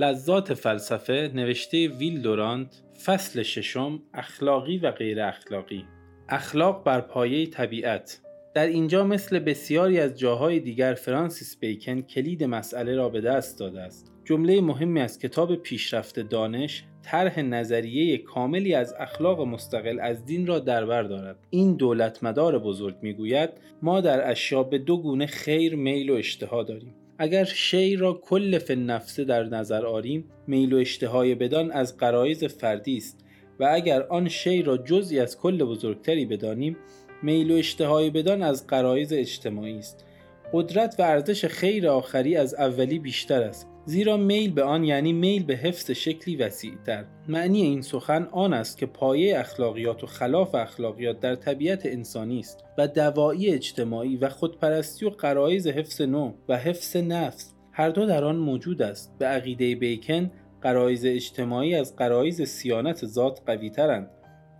لذات 0.00 0.54
فلسفه 0.54 1.30
نوشته 1.34 1.88
ویل 1.88 2.22
دورانت 2.22 2.82
فصل 3.04 3.42
ششم 3.42 4.02
اخلاقی 4.14 4.78
و 4.78 4.90
غیر 4.90 5.20
اخلاقی. 5.20 5.84
اخلاق 6.28 6.84
بر 6.84 7.00
پایه 7.00 7.46
طبیعت. 7.46 8.20
در 8.54 8.66
اینجا 8.66 9.04
مثل 9.04 9.38
بسیاری 9.38 10.00
از 10.00 10.18
جاهای 10.18 10.60
دیگر 10.60 10.94
فرانسیس 10.94 11.58
بیکن 11.60 12.00
کلید 12.00 12.44
مسئله 12.44 12.94
را 12.94 13.08
به 13.08 13.20
دست 13.20 13.58
داده 13.58 13.80
است. 13.80 14.12
جمله 14.24 14.60
مهمی 14.60 15.00
از 15.00 15.18
کتاب 15.18 15.54
پیشرفت 15.54 16.20
دانش 16.20 16.84
طرح 17.02 17.40
نظریه 17.40 18.18
کاملی 18.18 18.74
از 18.74 18.94
اخلاق 18.98 19.40
مستقل 19.40 20.00
از 20.00 20.24
دین 20.24 20.46
را 20.46 20.58
در 20.58 20.86
بر 20.86 21.02
دارد. 21.02 21.38
این 21.50 21.76
دولت 21.76 22.24
مدار 22.24 22.58
بزرگ 22.58 22.96
می‌گوید 23.02 23.50
ما 23.82 24.00
در 24.00 24.30
اشیا 24.30 24.62
به 24.62 24.78
دو 24.78 25.02
گونه 25.02 25.26
خیر 25.26 25.76
میل 25.76 26.10
و 26.10 26.14
اشتها 26.14 26.62
داریم. 26.62 26.94
اگر 27.22 27.44
شی 27.44 27.96
را 27.96 28.12
کل 28.12 28.74
نفسه 28.74 29.24
در 29.24 29.42
نظر 29.42 29.86
آریم 29.86 30.24
میل 30.46 30.72
و 30.72 30.76
اشتهای 30.76 31.34
بدان 31.34 31.72
از 31.72 31.96
قرایز 31.96 32.44
فردی 32.44 32.96
است 32.96 33.24
و 33.60 33.68
اگر 33.72 34.02
آن 34.02 34.28
شی 34.28 34.62
را 34.62 34.76
جزئی 34.76 35.20
از 35.20 35.38
کل 35.38 35.64
بزرگتری 35.64 36.26
بدانیم 36.26 36.76
میل 37.22 37.50
و 37.50 37.54
اشتهای 37.54 38.10
بدان 38.10 38.42
از 38.42 38.66
قرایز 38.66 39.12
اجتماعی 39.12 39.78
است. 39.78 40.04
قدرت 40.52 40.94
و 40.98 41.02
ارزش 41.02 41.44
خیر 41.44 41.88
آخری 41.88 42.36
از 42.36 42.54
اولی 42.54 42.98
بیشتر 42.98 43.42
است. 43.42 43.69
زیرا 43.84 44.16
میل 44.16 44.52
به 44.52 44.62
آن 44.62 44.84
یعنی 44.84 45.12
میل 45.12 45.44
به 45.44 45.54
حفظ 45.54 45.90
شکلی 45.90 46.36
وسیعتر. 46.36 47.04
معنی 47.28 47.62
این 47.62 47.82
سخن 47.82 48.28
آن 48.32 48.52
است 48.52 48.78
که 48.78 48.86
پایه 48.86 49.38
اخلاقیات 49.38 50.04
و 50.04 50.06
خلاف 50.06 50.54
اخلاقیات 50.54 51.20
در 51.20 51.34
طبیعت 51.34 51.86
انسانی 51.86 52.38
است 52.38 52.64
و 52.78 52.88
دوایی 52.88 53.48
اجتماعی 53.48 54.16
و 54.16 54.28
خودپرستی 54.28 55.06
و 55.06 55.10
قرایز 55.10 55.66
حفظ 55.66 56.00
نوع 56.00 56.34
و 56.48 56.56
حفظ 56.56 56.96
نفس 56.96 57.54
هر 57.72 57.90
دو 57.90 58.06
در 58.06 58.24
آن 58.24 58.36
موجود 58.36 58.82
است. 58.82 59.12
به 59.18 59.26
عقیده 59.26 59.74
بیکن 59.74 60.30
قرایز 60.62 61.04
اجتماعی 61.06 61.74
از 61.74 61.96
قرایز 61.96 62.42
سیانت 62.42 63.06
ذات 63.06 63.40
قوی 63.46 63.70
ترند 63.70 64.10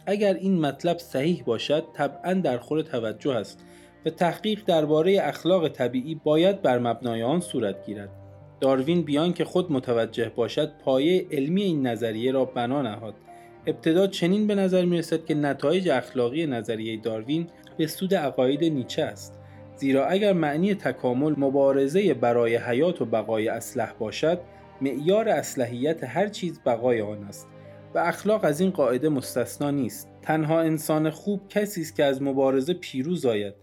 اگر 0.06 0.34
این 0.34 0.60
مطلب 0.60 0.98
صحیح 0.98 1.42
باشد 1.46 1.84
طبعا 1.94 2.34
در 2.34 2.58
خور 2.58 2.82
توجه 2.82 3.34
است. 3.34 3.64
و 4.06 4.10
تحقیق 4.10 4.64
درباره 4.66 5.18
اخلاق 5.22 5.68
طبیعی 5.68 6.14
باید 6.14 6.62
بر 6.62 6.78
مبنای 6.78 7.22
آن 7.22 7.40
صورت 7.40 7.86
گیرد. 7.86 8.10
داروین 8.60 9.02
بیان 9.02 9.32
که 9.32 9.44
خود 9.44 9.72
متوجه 9.72 10.32
باشد 10.36 10.72
پایه 10.84 11.26
علمی 11.30 11.62
این 11.62 11.86
نظریه 11.86 12.32
را 12.32 12.44
بنا 12.44 12.82
نهاد. 12.82 13.14
ابتدا 13.66 14.06
چنین 14.06 14.46
به 14.46 14.54
نظر 14.54 14.84
می 14.84 14.98
رسد 14.98 15.24
که 15.24 15.34
نتایج 15.34 15.88
اخلاقی 15.88 16.46
نظریه 16.46 17.00
داروین 17.00 17.46
به 17.76 17.86
سود 17.86 18.14
عقاید 18.14 18.64
نیچه 18.64 19.02
است. 19.02 19.40
زیرا 19.76 20.06
اگر 20.06 20.32
معنی 20.32 20.74
تکامل 20.74 21.34
مبارزه 21.36 22.14
برای 22.14 22.56
حیات 22.56 23.02
و 23.02 23.04
بقای 23.04 23.48
اسلح 23.48 23.92
باشد 23.98 24.40
معیار 24.80 25.28
اصلحیت 25.28 26.04
هر 26.04 26.28
چیز 26.28 26.60
بقای 26.66 27.00
آن 27.00 27.24
است 27.24 27.48
و 27.94 27.98
اخلاق 27.98 28.44
از 28.44 28.60
این 28.60 28.70
قاعده 28.70 29.08
مستثنا 29.08 29.70
نیست. 29.70 30.08
تنها 30.22 30.60
انسان 30.60 31.10
خوب 31.10 31.48
کسی 31.48 31.80
است 31.80 31.96
که 31.96 32.04
از 32.04 32.22
مبارزه 32.22 32.74
پیروز 32.74 33.26
آید 33.26 33.54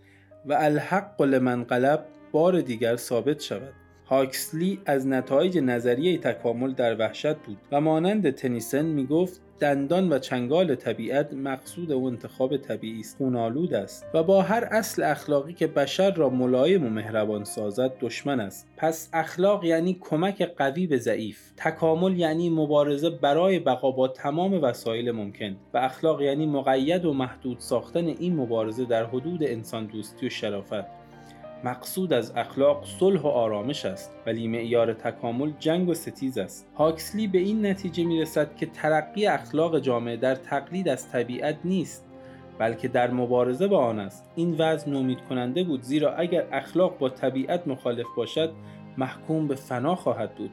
و 0.45 0.53
الحق 0.53 1.21
لمن 1.21 1.63
قلب 1.63 2.05
بار 2.31 2.61
دیگر 2.61 2.95
ثابت 2.95 3.39
شود. 3.39 3.73
هاکسلی 4.09 4.79
از 4.85 5.07
نتایج 5.07 5.57
نظریه 5.57 6.17
تکامل 6.17 6.73
در 6.73 6.99
وحشت 6.99 7.35
بود 7.35 7.57
و 7.71 7.81
مانند 7.81 8.29
تنیسن 8.29 8.85
می 8.85 9.05
گفت 9.05 9.41
دندان 9.59 10.13
و 10.13 10.19
چنگال 10.19 10.75
طبیعت 10.75 11.33
مقصود 11.33 11.91
و 11.91 12.05
انتخاب 12.05 12.57
طبیعی 12.57 12.99
است 12.99 13.17
خونالود 13.17 13.73
است 13.73 14.05
و 14.13 14.23
با 14.23 14.41
هر 14.41 14.67
اصل 14.71 15.03
اخلاقی 15.03 15.53
که 15.53 15.67
بشر 15.67 16.13
را 16.13 16.29
ملایم 16.29 16.85
و 16.85 16.89
مهربان 16.89 17.43
سازد 17.43 17.91
دشمن 17.99 18.39
است. 18.39 18.67
پس 18.77 19.09
اخلاق 19.13 19.63
یعنی 19.63 19.97
کمک 20.01 20.41
قوی 20.41 20.87
به 20.87 20.97
ضعیف 20.97 21.51
تکامل 21.57 22.19
یعنی 22.19 22.49
مبارزه 22.49 23.09
برای 23.09 23.59
بقا 23.59 23.91
با 23.91 24.07
تمام 24.07 24.63
وسایل 24.63 25.11
ممکن 25.11 25.55
و 25.73 25.77
اخلاق 25.77 26.21
یعنی 26.21 26.45
مقید 26.45 27.05
و 27.05 27.13
محدود 27.13 27.59
ساختن 27.59 28.05
این 28.05 28.35
مبارزه 28.35 28.85
در 28.85 29.05
حدود 29.05 29.43
انسان 29.43 29.85
دوستی 29.85 30.25
و 30.25 30.29
شرافت. 30.29 30.96
مقصود 31.63 32.13
از 32.13 32.33
اخلاق 32.35 32.85
صلح 32.99 33.21
و 33.21 33.27
آرامش 33.27 33.85
است 33.85 34.11
ولی 34.25 34.47
معیار 34.47 34.93
تکامل 34.93 35.51
جنگ 35.59 35.89
و 35.89 35.93
ستیز 35.93 36.37
است. 36.37 36.67
هاکسلی 36.75 37.27
به 37.27 37.37
این 37.37 37.65
نتیجه 37.65 38.03
می 38.03 38.21
رسد 38.21 38.55
که 38.55 38.65
ترقی 38.65 39.27
اخلاق 39.27 39.79
جامعه 39.79 40.17
در 40.17 40.35
تقلید 40.35 40.89
از 40.89 41.11
طبیعت 41.11 41.57
نیست 41.63 42.05
بلکه 42.57 42.87
در 42.87 43.11
مبارزه 43.11 43.67
با 43.67 43.85
آن 43.85 43.99
است. 43.99 44.29
این 44.35 44.55
وضع 44.57 44.89
نومید 44.89 45.19
کننده 45.29 45.63
بود 45.63 45.81
زیرا 45.81 46.13
اگر 46.13 46.45
اخلاق 46.51 46.97
با 46.97 47.09
طبیعت 47.09 47.67
مخالف 47.67 48.07
باشد 48.17 48.51
محکوم 48.97 49.47
به 49.47 49.55
فنا 49.55 49.95
خواهد 49.95 50.35
بود. 50.35 50.51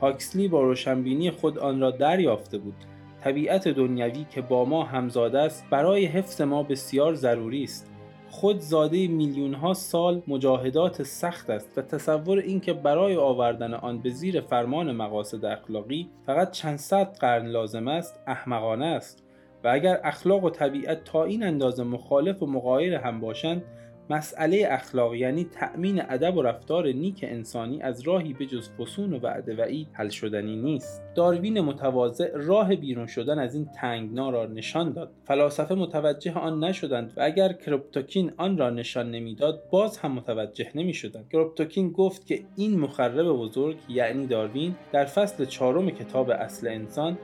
هاکسلی 0.00 0.48
با 0.48 0.62
روشنبینی 0.62 1.30
خود 1.30 1.58
آن 1.58 1.80
را 1.80 1.90
دریافته 1.90 2.58
بود. 2.58 2.84
طبیعت 3.24 3.68
دنیوی 3.68 4.26
که 4.30 4.42
با 4.42 4.64
ما 4.64 4.84
همزاده 4.84 5.38
است 5.38 5.64
برای 5.70 6.04
حفظ 6.04 6.40
ما 6.40 6.62
بسیار 6.62 7.14
ضروری 7.14 7.64
است. 7.64 7.90
خود 8.30 8.58
زاده 8.58 9.08
میلیون 9.08 9.54
ها 9.54 9.74
سال 9.74 10.22
مجاهدات 10.26 11.02
سخت 11.02 11.50
است 11.50 11.78
و 11.78 11.82
تصور 11.82 12.38
اینکه 12.38 12.72
برای 12.72 13.16
آوردن 13.16 13.74
آن 13.74 13.98
به 13.98 14.10
زیر 14.10 14.40
فرمان 14.40 14.92
مقاصد 14.92 15.44
اخلاقی 15.44 16.10
فقط 16.26 16.50
چند 16.50 16.78
صد 16.78 17.16
قرن 17.20 17.46
لازم 17.46 17.88
است 17.88 18.20
احمقانه 18.26 18.86
است. 18.86 19.24
و 19.64 19.68
اگر 19.68 20.00
اخلاق 20.04 20.44
و 20.44 20.50
طبیعت 20.50 21.04
تا 21.04 21.24
این 21.24 21.42
اندازه 21.42 21.84
مخالف 21.84 22.42
و 22.42 22.46
مغایر 22.46 22.94
هم 22.94 23.20
باشند 23.20 23.62
مسئله 24.10 24.66
اخلاق 24.70 25.14
یعنی 25.14 25.44
تأمین 25.44 26.02
ادب 26.08 26.36
و 26.36 26.42
رفتار 26.42 26.86
نیک 26.86 27.20
انسانی 27.22 27.82
از 27.82 28.00
راهی 28.00 28.32
به 28.32 28.46
جز 28.46 28.70
فسون 28.70 29.12
و 29.12 29.18
وعده 29.18 29.56
وعید 29.56 29.88
حل 29.92 30.08
شدنی 30.08 30.56
نیست. 30.56 31.02
داروین 31.14 31.60
متواضع 31.60 32.30
راه 32.34 32.76
بیرون 32.76 33.06
شدن 33.06 33.38
از 33.38 33.54
این 33.54 33.64
تنگنا 33.64 34.30
را 34.30 34.46
نشان 34.46 34.92
داد. 34.92 35.12
فلاسفه 35.24 35.74
متوجه 35.74 36.38
آن 36.38 36.64
نشدند 36.64 37.12
و 37.16 37.20
اگر 37.22 37.52
کروپتوکین 37.52 38.32
آن 38.36 38.58
را 38.58 38.70
نشان 38.70 39.10
نمی‌داد 39.10 39.62
باز 39.70 39.98
هم 39.98 40.12
متوجه 40.12 40.68
نمی‌شدند. 40.74 41.28
کروپتوکین 41.32 41.92
گفت 41.92 42.26
که 42.26 42.44
این 42.56 42.80
مخرب 42.80 43.32
بزرگ 43.32 43.76
یعنی 43.88 44.26
داروین 44.26 44.76
در 44.92 45.04
فصل 45.04 45.44
چهارم 45.44 45.90
کتاب 45.90 46.30
اصل 46.30 46.68
انسان 46.68 47.18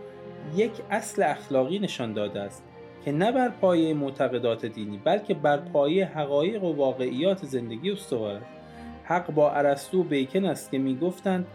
یک 0.57 0.73
اصل 0.91 1.23
اخلاقی 1.23 1.79
نشان 1.79 2.13
داده 2.13 2.41
است. 2.41 2.74
که 3.05 3.13
نه 3.13 3.33
بر 3.33 3.49
پایه 3.49 3.95
معتقدات 3.95 4.67
دینی 4.67 5.01
بلکه 5.05 5.35
بر 5.35 5.57
پایه 5.57 6.07
حقایق 6.07 6.65
و 6.65 6.73
واقعیات 6.73 7.45
زندگی 7.45 7.91
استوار. 7.91 8.35
است 8.35 8.45
حق 9.05 9.31
با 9.31 9.51
ارسطو 9.51 10.01
و 10.01 10.03
بیکن 10.03 10.45
است 10.45 10.71
که 10.71 10.79
می‌گفتند 10.79 11.47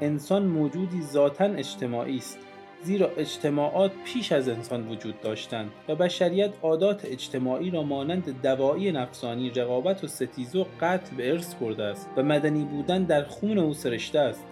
انسان 0.00 0.44
موجودی 0.44 1.02
ذاتا 1.02 1.44
اجتماعی 1.44 2.16
است 2.16 2.38
زیرا 2.82 3.10
اجتماعات 3.16 3.90
پیش 4.04 4.32
از 4.32 4.48
انسان 4.48 4.88
وجود 4.88 5.20
داشتند 5.20 5.70
و 5.88 5.94
بشریت 5.94 6.50
عادات 6.62 7.04
اجتماعی 7.04 7.70
را 7.70 7.82
مانند 7.82 8.42
دوایی 8.42 8.92
نفسانی 8.92 9.50
رقابت 9.50 10.04
و 10.04 10.06
ستیزه 10.06 10.58
و 10.58 10.64
قتل 10.80 11.16
به 11.16 11.32
ارث 11.32 11.54
برده 11.54 11.84
است 11.84 12.10
و 12.16 12.22
مدنی 12.22 12.64
بودن 12.64 13.04
در 13.04 13.24
خون 13.24 13.58
او 13.58 13.74
سرشته 13.74 14.18
است. 14.18 14.44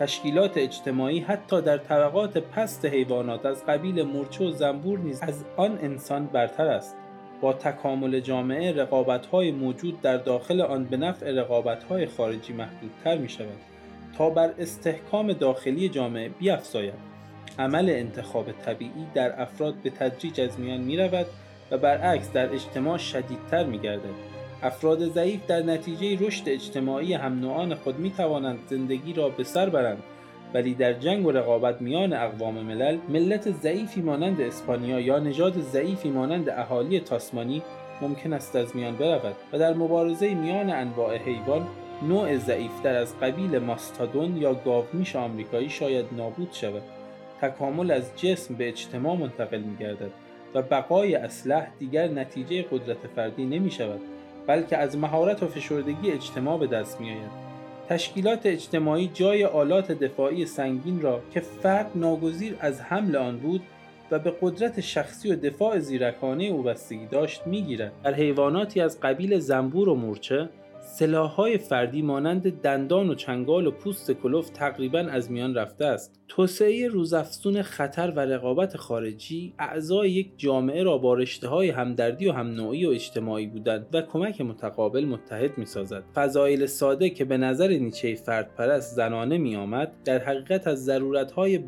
تشکیلات 0.00 0.56
اجتماعی 0.56 1.20
حتی 1.20 1.62
در 1.62 1.78
طبقات 1.78 2.38
پست 2.38 2.84
حیوانات 2.84 3.46
از 3.46 3.66
قبیل 3.66 4.02
مورچه 4.02 4.44
و 4.44 4.50
زنبور 4.50 4.98
نیز 4.98 5.22
از 5.22 5.44
آن 5.56 5.78
انسان 5.82 6.26
برتر 6.26 6.66
است. 6.66 6.96
با 7.40 7.52
تکامل 7.52 8.20
جامعه 8.20 8.72
رقابت‌های 8.72 9.50
موجود 9.50 10.00
در 10.00 10.16
داخل 10.16 10.60
آن 10.60 10.84
به 10.84 10.96
نفع 10.96 11.30
رقابت‌های 11.30 12.06
خارجی 12.06 12.52
محدودتر 12.52 13.18
می 13.18 13.28
شود 13.28 13.58
تا 14.18 14.30
بر 14.30 14.50
استحکام 14.58 15.32
داخلی 15.32 15.88
جامعه 15.88 16.28
بیافزاید. 16.28 16.94
عمل 17.58 17.90
انتخاب 17.90 18.52
طبیعی 18.52 19.06
در 19.14 19.42
افراد 19.42 19.74
به 19.74 19.90
تدریج 19.90 20.40
از 20.40 20.60
میان 20.60 20.80
می 20.80 20.96
رود 20.96 21.26
و 21.70 21.78
برعکس 21.78 22.32
در 22.32 22.52
اجتماع 22.52 22.98
شدیدتر 22.98 23.64
می 23.64 23.78
گردد 23.78 24.29
افراد 24.62 25.08
ضعیف 25.08 25.46
در 25.46 25.62
نتیجه 25.62 26.26
رشد 26.26 26.48
اجتماعی 26.48 27.14
هم 27.14 27.40
نوعان 27.40 27.74
خود 27.74 27.98
می 27.98 28.10
توانند 28.10 28.58
زندگی 28.70 29.12
را 29.12 29.28
به 29.28 29.44
سر 29.44 29.68
برند. 29.68 30.02
ولی 30.54 30.74
در 30.74 30.92
جنگ 30.92 31.26
و 31.26 31.30
رقابت 31.30 31.82
میان 31.82 32.12
اقوام 32.12 32.54
ملل 32.54 32.98
ملت 33.08 33.50
ضعیفی 33.50 34.00
مانند 34.00 34.40
اسپانیا 34.40 35.00
یا 35.00 35.18
نژاد 35.18 35.60
ضعیفی 35.60 36.10
مانند 36.10 36.48
اهالی 36.48 37.00
تاسمانی 37.00 37.62
ممکن 38.00 38.32
است 38.32 38.56
از 38.56 38.76
میان 38.76 38.96
برود 38.96 39.36
و 39.52 39.58
در 39.58 39.74
مبارزه 39.74 40.34
میان 40.34 40.70
انواع 40.70 41.16
حیوان 41.16 41.66
نوع 42.08 42.36
ضعیفتر 42.36 42.94
از 42.94 43.20
قبیل 43.20 43.58
ماستادون 43.58 44.36
یا 44.36 44.54
گاومیش 44.54 45.16
آمریکایی 45.16 45.70
شاید 45.70 46.06
نابود 46.16 46.48
شود. 46.52 46.82
تکامل 47.40 47.90
از 47.90 48.10
جسم 48.16 48.54
به 48.54 48.68
اجتماع 48.68 49.16
منتقل 49.16 49.58
می 49.58 49.76
گردد 49.76 50.10
و 50.54 50.62
بقای 50.62 51.14
اسلح 51.14 51.66
دیگر 51.78 52.08
نتیجه 52.08 52.62
قدرت 52.62 53.06
فردی 53.16 53.44
نمی 53.44 53.70
شود 53.70 54.00
بلکه 54.50 54.76
از 54.76 54.98
مهارت 54.98 55.42
و 55.42 55.48
فشردگی 55.48 56.10
اجتماع 56.10 56.58
به 56.58 56.66
دست 56.66 57.00
میآید. 57.00 57.30
تشکیلات 57.88 58.46
اجتماعی 58.46 59.10
جای 59.14 59.44
آلات 59.44 59.92
دفاعی 59.92 60.46
سنگین 60.46 61.00
را 61.00 61.20
که 61.34 61.40
فرد 61.40 61.90
ناگزیر 61.94 62.56
از 62.60 62.80
حمل 62.80 63.16
آن 63.16 63.38
بود 63.38 63.62
و 64.10 64.18
به 64.18 64.34
قدرت 64.42 64.80
شخصی 64.80 65.32
و 65.32 65.36
دفاع 65.36 65.78
زیرکانه 65.78 66.44
او 66.44 66.62
بستگی 66.62 67.06
داشت 67.06 67.46
می‌گیرد. 67.46 67.92
در 68.04 68.14
حیواناتی 68.14 68.80
از 68.80 69.00
قبیل 69.00 69.38
زنبور 69.38 69.88
و 69.88 69.94
مورچه 69.94 70.48
سلاحهای 70.82 71.58
فردی 71.58 72.02
مانند 72.02 72.60
دندان 72.60 73.10
و 73.10 73.14
چنگال 73.14 73.66
و 73.66 73.70
پوست 73.70 74.10
کلوف 74.10 74.50
تقریبا 74.50 74.98
از 74.98 75.30
میان 75.30 75.54
رفته 75.54 75.84
است 75.84 76.20
توسعه 76.28 76.88
روزافزون 76.88 77.62
خطر 77.62 78.12
و 78.16 78.20
رقابت 78.20 78.76
خارجی 78.76 79.54
اعضای 79.58 80.10
یک 80.10 80.32
جامعه 80.36 80.82
را 80.82 80.98
با 80.98 81.14
رشته 81.14 81.48
های 81.48 81.70
همدردی 81.70 82.28
و 82.28 82.32
هم 82.32 82.46
نوعی 82.46 82.86
و 82.86 82.90
اجتماعی 82.90 83.46
بودند 83.46 83.86
و 83.92 84.02
کمک 84.02 84.40
متقابل 84.40 85.04
متحد 85.04 85.58
می 85.58 85.66
سازد. 85.66 86.04
فضایل 86.14 86.66
ساده 86.66 87.10
که 87.10 87.24
به 87.24 87.36
نظر 87.36 87.68
نیچه 87.68 88.14
فرد 88.14 88.54
پرست 88.54 88.96
زنانه 88.96 89.38
می 89.38 89.56
آمد 89.56 89.92
در 90.04 90.18
حقیقت 90.18 90.66
از 90.66 90.84
ضرورت 90.84 91.32
های 91.32 91.58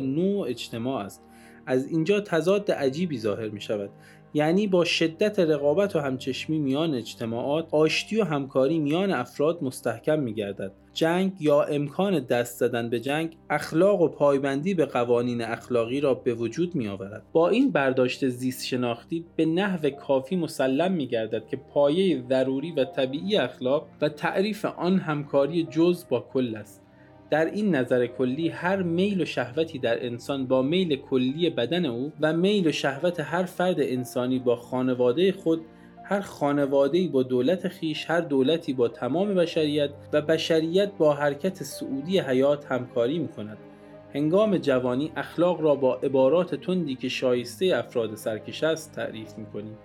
نوع 0.00 0.48
اجتماع 0.48 1.04
است. 1.04 1.29
از 1.66 1.86
اینجا 1.86 2.20
تضاد 2.20 2.70
عجیبی 2.70 3.18
ظاهر 3.18 3.48
می 3.48 3.60
شود 3.60 3.90
یعنی 4.34 4.66
با 4.66 4.84
شدت 4.84 5.38
رقابت 5.38 5.96
و 5.96 5.98
همچشمی 5.98 6.58
میان 6.58 6.94
اجتماعات 6.94 7.68
آشتی 7.70 8.20
و 8.20 8.24
همکاری 8.24 8.78
میان 8.78 9.10
افراد 9.10 9.62
مستحکم 9.62 10.20
می 10.20 10.34
گردد. 10.34 10.72
جنگ 10.92 11.32
یا 11.40 11.62
امکان 11.62 12.20
دست 12.20 12.58
زدن 12.58 12.90
به 12.90 13.00
جنگ 13.00 13.36
اخلاق 13.50 14.00
و 14.00 14.08
پایبندی 14.08 14.74
به 14.74 14.86
قوانین 14.86 15.42
اخلاقی 15.42 16.00
را 16.00 16.14
به 16.14 16.34
وجود 16.34 16.74
می 16.74 16.88
آورد. 16.88 17.22
با 17.32 17.48
این 17.48 17.70
برداشت 17.70 18.28
زیست 18.28 18.66
شناختی 18.66 19.24
به 19.36 19.46
نحو 19.46 19.90
کافی 19.90 20.36
مسلم 20.36 20.92
می 20.92 21.06
گردد 21.06 21.46
که 21.46 21.56
پایه 21.56 22.22
ضروری 22.28 22.72
و 22.72 22.84
طبیعی 22.84 23.36
اخلاق 23.36 23.86
و 24.00 24.08
تعریف 24.08 24.64
آن 24.64 24.98
همکاری 24.98 25.64
جز 25.64 26.04
با 26.08 26.20
کل 26.32 26.56
است. 26.56 26.82
در 27.30 27.44
این 27.44 27.74
نظر 27.74 28.06
کلی 28.06 28.48
هر 28.48 28.82
میل 28.82 29.20
و 29.20 29.24
شهوتی 29.24 29.78
در 29.78 30.06
انسان 30.06 30.46
با 30.46 30.62
میل 30.62 30.96
کلی 30.96 31.50
بدن 31.50 31.86
او 31.86 32.12
و 32.20 32.32
میل 32.32 32.66
و 32.66 32.72
شهوت 32.72 33.20
هر 33.20 33.44
فرد 33.44 33.80
انسانی 33.80 34.38
با 34.38 34.56
خانواده 34.56 35.32
خود 35.32 35.60
هر 36.04 36.20
خانواده‌ای 36.20 37.08
با 37.08 37.22
دولت 37.22 37.68
خیش 37.68 38.10
هر 38.10 38.20
دولتی 38.20 38.72
با 38.72 38.88
تمام 38.88 39.34
بشریت 39.34 39.90
و 40.12 40.22
بشریت 40.22 40.92
با 40.98 41.14
حرکت 41.14 41.62
سعودی 41.62 42.18
حیات 42.18 42.66
همکاری 42.72 43.18
می 43.18 43.28
کند. 43.28 43.58
هنگام 44.14 44.58
جوانی 44.58 45.12
اخلاق 45.16 45.60
را 45.60 45.74
با 45.74 45.94
عبارات 45.94 46.54
تندی 46.54 46.94
که 46.94 47.08
شایسته 47.08 47.66
افراد 47.76 48.14
سرکش 48.14 48.64
است 48.64 48.92
تعریف 48.92 49.38
می 49.38 49.46
کنیم. 49.46 49.78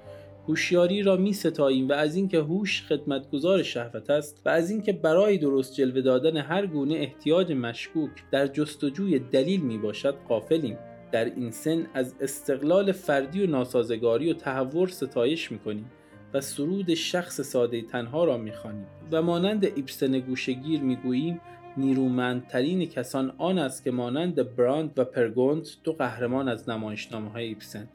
هوشیاری 0.48 1.04
را 1.04 1.16
می 1.16 1.34
ستاییم 1.34 1.90
و 1.90 1.94
از 1.94 2.16
اینکه 2.16 2.40
هوش 2.40 2.84
خدمتگزار 2.84 3.64
شهوت 3.64 4.10
است 4.10 4.42
و 4.46 4.50
از 4.50 4.70
اینکه 4.70 4.94
برای 4.94 5.38
درست 5.38 5.74
جلوه 5.74 6.02
دادن 6.02 6.38
هر 6.38 6.66
گونه 6.66 6.96
احتیاج 6.96 7.52
مشکوک 7.52 8.12
در 8.32 8.48
جستجوی 8.48 9.20
دلیل 9.20 9.62
می 9.62 9.78
باشد 9.78 10.16
قافلیم 10.30 10.78
در 11.12 11.26
این 11.26 11.52
سن 11.52 11.88
از 11.94 12.16
استقلال 12.22 12.92
فردی 12.92 13.44
و 13.44 13.50
ناسازگاری 13.50 14.32
و 14.32 14.34
تحور 14.34 14.88
ستایش 14.88 15.52
می 15.52 15.60
کنیم 15.60 15.92
و 16.34 16.42
سرود 16.42 16.94
شخص 16.94 17.42
ساده 17.42 17.82
تنها 17.82 18.24
را 18.24 18.38
می 18.38 18.52
خانیم 18.52 18.86
و 19.12 19.22
مانند 19.22 19.66
ایبسن 19.66 20.20
گوشگیر 20.20 20.82
می 20.82 20.96
گوییم 20.96 21.42
نیرومندترین 21.78 22.86
کسان 22.86 23.34
آن 23.38 23.58
است 23.58 23.84
که 23.84 23.92
مانند 23.92 24.56
براند 24.56 25.00
و 25.00 25.04
پرگونت 25.04 25.68
دو 25.84 25.94
قهرمان 25.94 26.48
از 26.48 26.70
نمایشنامه 26.70 27.30
های 27.30 27.46
ایبسن. 27.46 27.88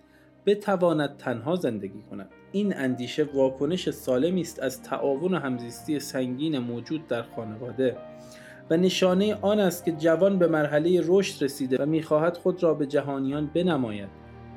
بتواند 0.51 1.17
تنها 1.17 1.57
زندگی 1.57 2.03
کند. 2.11 2.31
این 2.53 2.77
اندیشه 2.77 3.29
واکنش 3.35 3.91
سالمی 3.91 4.41
است 4.41 4.63
از 4.63 4.83
تعاون 4.83 5.35
و 5.35 5.39
همزیستی 5.39 6.01
سنگین 6.01 6.59
موجود 6.59 7.07
در 7.07 7.23
خانواده 7.23 7.97
و 8.71 8.77
نشانه 8.77 9.35
آن 9.35 9.61
است 9.61 9.85
که 9.85 9.93
جوان 9.93 10.39
به 10.39 10.47
مرحله 10.47 11.03
رشد 11.07 11.45
رسیده 11.45 11.83
و 11.83 11.87
می‌خواهد 11.87 12.37
خود 12.37 12.63
را 12.63 12.75
به 12.75 12.87
جهانیان 12.87 13.47
بنماید. 13.55 14.09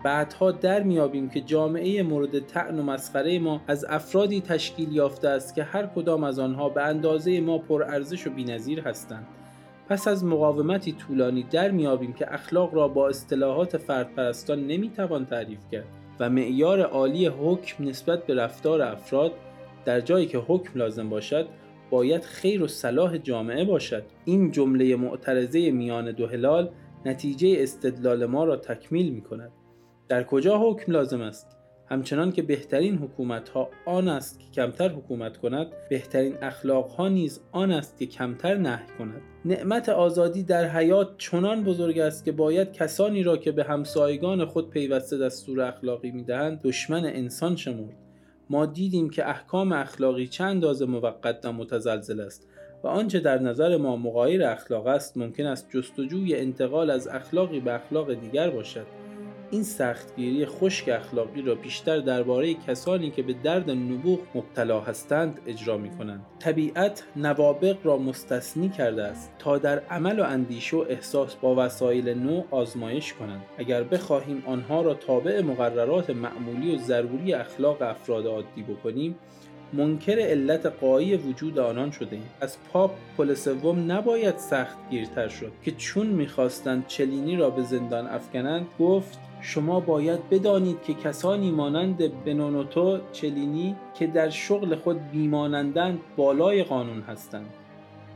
بعدها 0.04 0.52
در 0.52 0.84
میابیم 0.84 1.30
که 1.30 1.42
جامعه 1.42 2.04
مورد 2.04 2.40
تعن 2.40 2.80
و 2.80 2.84
مسخره 2.84 3.40
ما 3.40 3.62
از 3.68 3.86
افرادی 3.90 4.42
تشکیل 4.42 4.92
یافته 4.94 5.28
است 5.28 5.56
که 5.56 5.64
هر 5.64 5.86
کدام 5.86 6.24
از 6.24 6.40
آنها 6.40 6.70
به 6.70 6.84
اندازه 6.84 7.42
ما 7.42 7.58
پرارزش 7.58 8.28
و 8.28 8.30
بینظیر 8.30 8.82
هستند. 8.82 9.28
پس 9.94 10.08
از 10.08 10.26
مقاومتی 10.26 10.92
طولانی 10.92 11.44
در 11.44 11.72
میابیم 11.72 12.14
که 12.14 12.34
اخلاق 12.34 12.76
را 12.76 12.88
با 12.88 13.10
اصطلاحات 13.10 13.78
فردپرستان 13.78 14.68
نمی‌توان 14.68 15.26
تعریف 15.26 15.60
کرد 15.72 15.86
و 16.20 16.30
معیار 16.30 16.82
عالی 16.82 17.28
حکم 17.28 17.84
نسبت 17.84 18.26
به 18.26 18.36
رفتار 18.36 18.82
افراد 18.82 19.32
در 19.86 20.02
جایی 20.02 20.26
که 20.26 20.38
حکم 20.38 20.80
لازم 20.80 21.10
باشد 21.10 21.48
باید 21.90 22.24
خیر 22.24 22.64
و 22.64 22.68
صلاح 22.68 23.18
جامعه 23.18 23.66
باشد. 23.66 24.04
این 24.26 24.52
جمله 24.52 24.96
معترضه 24.96 25.72
میان 25.72 26.12
دو 26.12 26.28
هلال 26.28 26.70
نتیجه 27.06 27.56
استدلال 27.58 28.26
ما 28.26 28.44
را 28.44 28.56
تکمیل 28.56 29.14
می 29.14 29.22
کند 29.22 29.52
در 30.08 30.24
کجا 30.24 30.58
حکم 30.60 30.92
لازم 30.92 31.22
است؟ 31.22 31.58
همچنان 31.86 32.32
که 32.32 32.42
بهترین 32.42 32.98
حکومت 32.98 33.50
ها 33.50 33.70
آن 33.86 34.08
است 34.08 34.40
که 34.40 34.46
کمتر 34.54 34.90
حکومت 34.90 35.38
کند 35.38 35.68
بهترین 35.90 36.38
اخلاق 36.42 36.90
ها 36.90 37.08
نیز 37.08 37.40
آن 37.52 37.72
است 37.72 37.98
که 38.00 38.06
کمتر 38.06 38.58
نهی 38.58 38.86
کند. 38.98 39.22
نعمت 39.46 39.90
آزادی 39.90 40.44
در 40.44 40.68
حیات 40.68 41.18
چنان 41.18 41.64
بزرگ 41.64 42.00
است 42.00 42.26
که 42.26 42.32
باید 42.32 42.74
کسانی 42.74 43.24
را 43.24 43.38
که 43.38 43.52
به 43.52 43.64
همسایگان 43.64 44.46
خود 44.46 44.70
پیوسته 44.70 45.18
دستور 45.18 45.62
اخلاقی 45.62 46.12
می‌دهند 46.12 46.62
دشمن 46.62 47.06
انسان 47.06 47.56
شمرد. 47.56 47.98
ما 48.50 48.66
دیدیم 48.66 49.10
که 49.10 49.30
احکام 49.30 49.72
اخلاقی 49.72 50.28
چند 50.28 50.50
اندازه 50.50 50.86
موقت 50.86 51.46
و 51.46 51.52
متزلزل 51.52 52.22
است 52.22 52.48
و 52.84 52.88
آنچه 52.88 53.20
در 53.20 53.40
نظر 53.40 53.78
ما 53.78 53.96
مغایر 53.96 54.44
اخلاق 54.46 54.88
است 54.88 55.18
ممکن 55.18 55.46
است 55.46 55.70
جستجوی 55.74 56.36
انتقال 56.36 56.90
از 56.90 57.08
اخلاقی 57.08 57.60
به 57.60 57.74
اخلاق 57.74 58.14
دیگر 58.14 58.50
باشد. 58.50 59.03
این 59.52 59.64
سختگیری 59.64 60.46
خشک 60.46 60.90
اخلاقی 60.90 61.42
را 61.42 61.56
بیشتر 61.56 62.00
درباره 62.00 62.54
کسانی 62.54 63.12
که 63.12 63.24
به 63.24 63.34
درد 63.44 63.72
نبوغ 63.72 64.20
مبتلا 64.36 64.82
هستند 64.82 65.40
اجرا 65.48 65.78
می 65.78 65.90
کنند. 65.90 66.26
طبیعت 66.40 67.04
نوابق 67.16 67.78
را 67.84 67.98
مستثنی 67.98 68.70
کرده 68.70 69.04
است 69.04 69.32
تا 69.40 69.58
در 69.58 69.80
عمل 69.80 70.20
و 70.20 70.24
اندیشه 70.24 70.78
و 70.78 70.86
احساس 70.90 71.36
با 71.36 71.66
وسایل 71.66 72.10
نو 72.10 72.44
آزمایش 72.52 73.14
کنند. 73.14 73.42
اگر 73.58 73.84
بخواهیم 73.84 74.44
آنها 74.46 74.82
را 74.82 74.94
تابع 74.94 75.42
مقررات 75.42 76.10
معمولی 76.10 76.76
و 76.76 76.78
ضروری 76.78 77.34
اخلاق 77.34 77.82
افراد 77.82 78.28
عادی 78.28 78.64
بکنیم 78.64 79.16
منکر 79.74 80.20
علت 80.20 80.66
قایی 80.66 81.16
وجود 81.16 81.60
آنان 81.60 81.92
شده 81.92 82.16
ایم 82.16 82.30
از 82.42 82.58
پاپ 82.74 82.92
پل 83.18 83.34
سوم 83.34 83.92
نباید 83.92 84.38
سخت 84.38 84.78
گیرتر 84.90 85.28
شد 85.28 85.52
که 85.64 85.72
چون 85.72 86.08
می‌خواستند 86.08 86.88
چلینی 86.88 87.36
را 87.36 87.50
به 87.50 87.64
زندان 87.64 88.08
افکنند 88.08 88.68
گفت 88.80 89.20
شما 89.46 89.80
باید 89.80 90.30
بدانید 90.30 90.84
که 90.84 90.94
کسانی 90.94 91.52
مانند 91.52 92.24
بنونوتو 92.26 93.00
چلینی 93.12 93.76
که 93.94 94.08
در 94.08 94.30
شغل 94.30 94.76
خود 94.76 95.12
بیمانندند 95.12 96.00
بالای 96.16 96.64
قانون 96.64 97.02
هستند. 97.02 97.50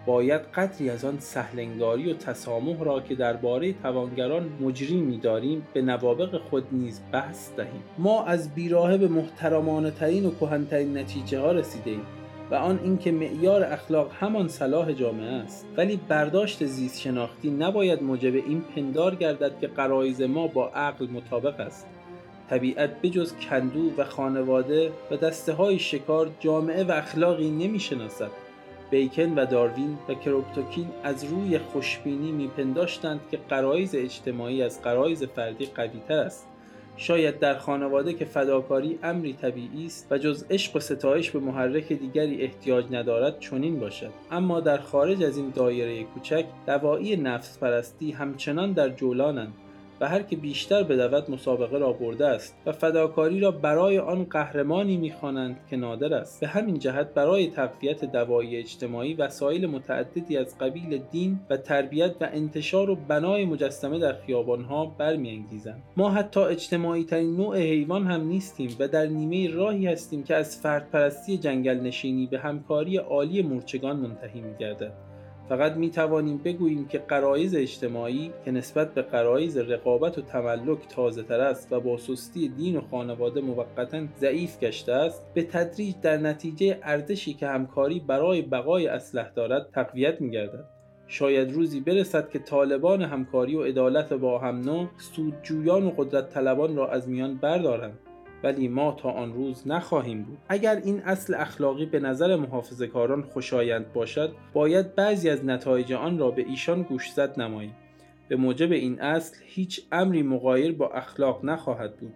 باید 0.05 0.41
قدری 0.41 0.89
از 0.89 1.05
آن 1.05 1.19
سهلنگاری 1.19 2.11
و 2.11 2.13
تسامح 2.13 2.83
را 2.83 3.01
که 3.01 3.15
درباره 3.15 3.73
توانگران 3.73 4.49
مجری 4.61 5.01
می‌داریم 5.01 5.67
به 5.73 5.81
نوابق 5.81 6.41
خود 6.49 6.63
نیز 6.71 7.01
بحث 7.11 7.51
دهیم. 7.57 7.83
ما 7.97 8.23
از 8.23 8.55
بیراه 8.55 8.97
به 8.97 9.07
محترمانه 9.07 9.91
ترین 9.91 10.25
و 10.25 10.31
کهنترین 10.31 10.97
نتیجه 10.97 11.39
ها 11.39 11.51
رسیده 11.51 11.91
و 12.51 12.55
آن 12.55 12.79
اینکه 12.83 13.11
معیار 13.11 13.63
اخلاق 13.63 14.11
همان 14.19 14.47
صلاح 14.47 14.93
جامعه 14.93 15.31
است. 15.31 15.65
ولی 15.77 15.99
برداشت 16.07 16.65
زیست 16.65 17.01
شناختی 17.01 17.49
نباید 17.49 18.03
موجب 18.03 18.35
این 18.35 18.61
پندار 18.61 19.15
گردد 19.15 19.59
که 19.59 19.67
قرایز 19.67 20.21
ما 20.21 20.47
با 20.47 20.69
عقل 20.69 21.07
مطابق 21.07 21.59
است. 21.59 21.87
طبیعت 22.49 23.01
بجز 23.01 23.33
کندو 23.33 23.91
و 23.97 24.03
خانواده 24.03 24.91
و 25.11 25.17
دسته 25.17 25.53
های 25.53 25.79
شکار 25.79 26.29
جامعه 26.39 26.83
و 26.83 26.91
اخلاقی 26.91 27.49
نمی 27.49 27.79
شناسد. 27.79 28.31
بیکن 28.91 29.33
و 29.33 29.45
داروین 29.45 29.97
و 30.09 30.13
کروپتوکین 30.13 30.87
از 31.03 31.23
روی 31.23 31.59
خوشبینی 31.59 32.31
میپنداشتند 32.31 33.19
که 33.31 33.39
قرایز 33.49 33.95
اجتماعی 33.95 34.63
از 34.63 34.81
قرایز 34.81 35.23
فردی 35.23 35.65
قویتر 35.65 36.19
است. 36.19 36.46
شاید 36.97 37.39
در 37.39 37.57
خانواده 37.57 38.13
که 38.13 38.25
فداکاری 38.25 38.99
امری 39.03 39.33
طبیعی 39.33 39.85
است 39.85 40.07
و 40.11 40.17
جز 40.17 40.45
عشق 40.49 40.75
و 40.75 40.79
ستایش 40.79 41.31
به 41.31 41.39
محرک 41.39 41.93
دیگری 41.93 42.41
احتیاج 42.41 42.85
ندارد 42.91 43.39
چنین 43.39 43.79
باشد. 43.79 44.11
اما 44.31 44.59
در 44.59 44.77
خارج 44.77 45.23
از 45.23 45.37
این 45.37 45.49
دایره 45.55 46.03
کوچک 46.03 46.45
دوایی 46.67 47.15
نفس 47.15 47.57
پرستی 47.57 48.11
همچنان 48.11 48.71
در 48.71 48.89
جولانند. 48.89 49.53
و 50.01 50.07
هر 50.07 50.21
که 50.21 50.35
بیشتر 50.35 50.83
بدود 50.83 51.31
مسابقه 51.31 51.77
را 51.77 51.93
برده 51.93 52.27
است 52.27 52.55
و 52.65 52.71
فداکاری 52.71 53.39
را 53.39 53.51
برای 53.51 53.99
آن 53.99 54.23
قهرمانی 54.23 54.97
می‌خوانند 54.97 55.59
که 55.69 55.75
نادر 55.75 56.13
است. 56.13 56.41
به 56.41 56.47
همین 56.47 56.79
جهت 56.79 57.13
برای 57.13 57.47
تقویت 57.47 58.05
دوایی 58.05 58.57
اجتماعی 58.57 59.13
وسایل 59.13 59.67
متعددی 59.67 60.37
از 60.37 60.57
قبیل 60.57 60.97
دین 61.11 61.39
و 61.49 61.57
تربیت 61.57 62.15
و 62.21 62.29
انتشار 62.33 62.89
و 62.89 62.95
بنای 62.95 63.45
مجسمه 63.45 63.99
در 63.99 64.13
خیابانها 64.13 64.85
برمیانگیزند. 64.85 65.83
ما 65.97 66.09
حتی 66.09 66.39
اجتماعی 66.39 67.03
ترین 67.03 67.37
نوع 67.37 67.57
حیوان 67.57 68.07
هم 68.07 68.27
نیستیم 68.27 68.75
و 68.79 68.87
در 68.87 69.05
نیمه 69.05 69.55
راهی 69.55 69.87
هستیم 69.87 70.23
که 70.23 70.35
از 70.35 70.61
فردپرستی 70.61 71.37
جنگل 71.37 71.79
نشینی 71.79 72.25
به 72.25 72.39
همکاری 72.39 72.97
عالی 72.97 73.41
مورچگان 73.41 73.95
منتهی 73.95 74.41
میگردد. 74.41 75.06
فقط 75.49 75.73
می 75.73 75.89
توانیم 75.89 76.37
بگوییم 76.37 76.87
که 76.87 76.97
قرایز 76.97 77.55
اجتماعی 77.55 78.31
که 78.45 78.51
نسبت 78.51 78.93
به 78.93 79.01
قرایز 79.01 79.57
رقابت 79.57 80.17
و 80.17 80.21
تملک 80.21 80.87
تازه 80.89 81.23
تر 81.23 81.39
است 81.39 81.73
و 81.73 81.79
با 81.79 81.97
سستی 81.97 82.47
دین 82.47 82.77
و 82.77 82.81
خانواده 82.81 83.41
موقتا 83.41 84.01
ضعیف 84.19 84.59
گشته 84.59 84.93
است 84.93 85.33
به 85.33 85.43
تدریج 85.43 85.95
در 86.01 86.17
نتیجه 86.17 86.79
ارزشی 86.83 87.33
که 87.33 87.47
همکاری 87.47 87.99
برای 87.99 88.41
بقای 88.41 88.87
اسلح 88.87 89.29
دارد 89.29 89.69
تقویت 89.73 90.21
می 90.21 90.31
گردد. 90.31 90.65
شاید 91.07 91.51
روزی 91.51 91.79
برسد 91.79 92.29
که 92.29 92.39
طالبان 92.39 93.01
همکاری 93.01 93.55
و 93.55 93.63
عدالت 93.63 94.13
با 94.13 94.39
هم 94.39 94.61
نوع 94.61 94.87
سودجویان 94.97 95.85
و 95.85 95.91
قدرت 95.97 96.29
طلبان 96.29 96.75
را 96.75 96.87
از 96.87 97.09
میان 97.09 97.35
بردارند 97.35 97.99
ولی 98.43 98.67
ما 98.67 98.91
تا 98.91 99.11
آن 99.11 99.33
روز 99.33 99.67
نخواهیم 99.67 100.23
بود. 100.23 100.37
اگر 100.49 100.75
این 100.75 101.01
اصل 101.05 101.33
اخلاقی 101.33 101.85
به 101.85 101.99
نظر 101.99 102.35
محافظ 102.35 102.81
کاران 102.81 103.21
خوشایند 103.23 103.93
باشد 103.93 104.31
باید 104.53 104.95
بعضی 104.95 105.29
از 105.29 105.45
نتایج 105.45 105.93
آن 105.93 106.17
را 106.17 106.31
به 106.31 106.41
ایشان 106.41 106.81
گوشزد 106.81 107.41
نماییم. 107.41 107.75
به 108.27 108.35
موجب 108.35 108.71
این 108.71 109.01
اصل 109.01 109.35
هیچ 109.45 109.81
امری 109.91 110.23
مغایر 110.23 110.71
با 110.71 110.89
اخلاق 110.89 111.45
نخواهد 111.45 111.97
بود 111.97 112.13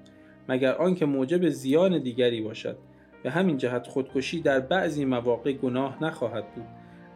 مگر 0.49 0.73
آنکه 0.73 1.05
موجب 1.05 1.49
زیان 1.49 2.03
دیگری 2.03 2.41
باشد. 2.41 2.77
به 3.23 3.31
همین 3.31 3.57
جهت 3.57 3.87
خودکشی 3.87 4.41
در 4.41 4.59
بعضی 4.59 5.05
مواقع 5.05 5.53
گناه 5.53 6.03
نخواهد 6.03 6.55
بود. 6.55 6.65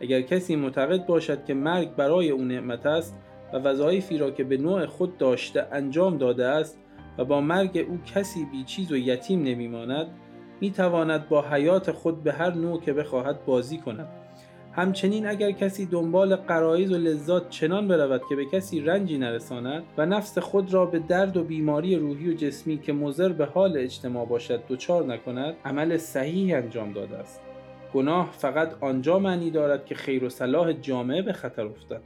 اگر 0.02 0.22
کسی 0.22 0.56
معتقد 0.56 1.06
باشد 1.06 1.46
که 1.46 1.54
مرگ 1.54 1.96
برای 1.96 2.30
او 2.30 2.42
نعمت 2.42 2.86
است 2.86 3.20
و 3.54 3.58
وظایفی 3.58 4.18
را 4.18 4.32
که 4.32 4.44
به 4.44 4.58
نوع 4.58 4.86
خود 4.86 5.18
داشته 5.18 5.68
انجام 5.72 6.18
داده 6.18 6.46
است 6.46 6.80
و 7.17 7.25
با 7.25 7.41
مرگ 7.41 7.86
او 7.89 8.00
کسی 8.05 8.45
بیچیز 8.45 8.91
و 8.91 8.98
یتیم 8.98 9.43
نمیماند 9.43 10.07
می 10.62 10.72
تواند 10.72 11.29
با 11.29 11.41
حیات 11.41 11.91
خود 11.91 12.24
به 12.24 12.31
هر 12.31 12.53
نوع 12.53 12.81
که 12.81 12.93
بخواهد 12.93 13.45
بازی 13.45 13.77
کند. 13.77 14.07
همچنین 14.72 15.27
اگر 15.27 15.51
کسی 15.51 15.86
دنبال 15.86 16.36
قرایز 16.36 16.91
و 16.91 16.98
لذات 16.98 17.50
چنان 17.50 17.88
برود 17.88 18.22
که 18.29 18.36
به 18.36 18.45
کسی 18.45 18.81
رنجی 18.81 19.17
نرساند 19.17 19.84
و 19.98 20.05
نفس 20.05 20.38
خود 20.38 20.74
را 20.74 20.86
به 20.86 21.00
درد 21.00 21.38
و 21.38 21.43
بیماری 21.43 21.95
روحی 21.95 22.29
و 22.29 22.34
جسمی 22.34 22.77
که 22.77 22.93
مضر 22.93 23.29
به 23.29 23.45
حال 23.45 23.77
اجتماع 23.77 24.25
باشد 24.25 24.63
دچار 24.69 25.05
نکند 25.05 25.55
عمل 25.65 25.98
صحیح 25.98 26.57
انجام 26.57 26.93
داده 26.93 27.17
است. 27.17 27.41
گناه 27.93 28.31
فقط 28.31 28.75
آنجا 28.81 29.19
معنی 29.19 29.51
دارد 29.51 29.86
که 29.86 29.95
خیر 29.95 30.24
و 30.24 30.29
صلاح 30.29 30.74
جامعه 30.74 31.22
به 31.22 31.34
خطر 31.34 31.65
افتد. 31.65 32.01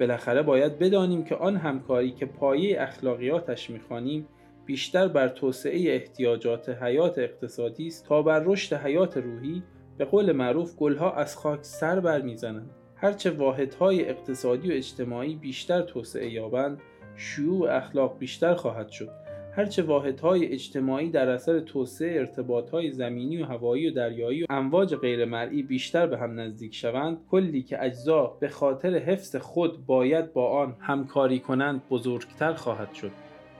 بالاخره 0.00 0.42
باید 0.42 0.78
بدانیم 0.78 1.24
که 1.24 1.34
آن 1.34 1.56
همکاری 1.56 2.10
که 2.10 2.26
پایه 2.26 2.82
اخلاقیاتش 2.82 3.70
می‌خوانیم 3.70 4.28
بیشتر 4.66 5.08
بر 5.08 5.28
توسعه 5.28 5.94
احتیاجات 5.94 6.68
حیات 6.68 7.18
اقتصادی 7.18 7.86
است 7.86 8.06
تا 8.06 8.22
بر 8.22 8.42
رشد 8.44 8.76
حیات 8.76 9.16
روحی 9.16 9.62
به 9.98 10.04
قول 10.04 10.32
معروف 10.32 10.76
گلها 10.76 11.12
از 11.12 11.36
خاک 11.36 11.58
سر 11.62 12.00
برمیزنند. 12.00 12.70
هرچه 12.96 13.30
واحدهای 13.30 14.08
اقتصادی 14.08 14.70
و 14.70 14.72
اجتماعی 14.72 15.34
بیشتر 15.34 15.82
توسعه 15.82 16.32
یابند 16.32 16.80
شیوع 17.16 17.76
اخلاق 17.76 18.18
بیشتر 18.18 18.54
خواهد 18.54 18.88
شد. 18.88 19.21
هرچه 19.54 19.82
واحدهای 19.82 20.46
اجتماعی 20.46 21.10
در 21.10 21.28
اثر 21.28 21.60
توسعه 21.60 22.18
ارتباطهای 22.18 22.90
زمینی 22.90 23.42
و 23.42 23.46
هوایی 23.46 23.88
و 23.88 23.90
دریایی 23.90 24.42
و 24.42 24.46
امواج 24.50 24.94
غیرمرئی 24.94 25.62
بیشتر 25.62 26.06
به 26.06 26.18
هم 26.18 26.40
نزدیک 26.40 26.74
شوند 26.74 27.18
کلی 27.30 27.62
که 27.62 27.84
اجزا 27.84 28.36
به 28.40 28.48
خاطر 28.48 28.94
حفظ 28.94 29.36
خود 29.36 29.86
باید 29.86 30.32
با 30.32 30.62
آن 30.62 30.76
همکاری 30.80 31.40
کنند 31.40 31.82
بزرگتر 31.90 32.52
خواهد 32.52 32.94
شد. 32.94 33.10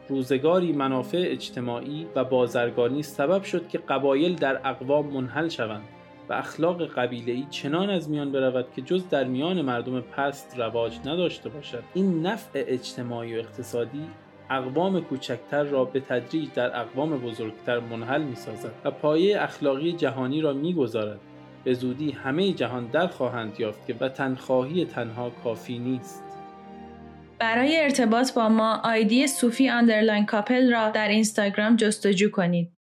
روزگاری 0.08 0.72
منافع 0.72 1.24
اجتماعی 1.26 2.06
و 2.14 2.24
بازرگانی 2.24 3.02
سبب 3.02 3.42
شد 3.42 3.68
که 3.68 3.78
قبایل 3.78 4.34
در 4.34 4.60
اقوام 4.64 5.06
منحل 5.06 5.48
شوند 5.48 5.84
و 6.28 6.32
اخلاق 6.32 6.86
قبیله‌ای 6.86 7.46
چنان 7.50 7.90
از 7.90 8.10
میان 8.10 8.32
برود 8.32 8.66
که 8.76 8.82
جز 8.82 9.08
در 9.08 9.24
میان 9.24 9.62
مردم 9.62 10.00
پست 10.00 10.58
رواج 10.58 10.98
نداشته 11.06 11.48
باشد. 11.48 11.82
این 11.94 12.26
نفع 12.26 12.64
اجتماعی 12.66 13.36
و 13.36 13.38
اقتصادی 13.38 14.06
اقوام 14.52 15.00
کوچکتر 15.00 15.62
را 15.62 15.84
به 15.84 16.00
تدریج 16.00 16.48
در 16.54 16.80
اقوام 16.80 17.18
بزرگتر 17.18 17.80
منحل 17.80 18.22
می 18.22 18.36
سازد 18.36 18.72
و 18.84 18.90
پایه 18.90 19.42
اخلاقی 19.42 19.92
جهانی 19.92 20.40
را 20.40 20.52
می 20.52 20.74
گذارد. 20.74 21.20
به 21.64 21.74
زودی 21.74 22.10
همه 22.10 22.52
جهان 22.52 22.86
در 22.86 23.06
خواهند 23.06 23.60
یافت 23.60 23.86
که 23.86 23.94
وطن‌خواهی 24.00 24.84
تنها 24.84 25.30
کافی 25.30 25.78
نیست. 25.78 26.24
برای 27.38 27.80
ارتباط 27.80 28.34
با 28.34 28.48
ما 28.48 28.80
آیدی 28.84 29.26
صوفی 29.26 29.68
underline 29.68 30.26
couple 30.26 30.72
را 30.72 30.90
در 30.90 31.08
اینستاگرام 31.08 31.76
جستجو 31.76 32.30
کنید. 32.30 32.72